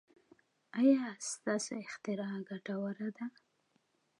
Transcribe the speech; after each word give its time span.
ایا 0.81 1.03
ستاسو 1.31 1.73
اختراع 1.85 2.35
ګټوره 2.49 3.09
ده؟ 3.17 3.25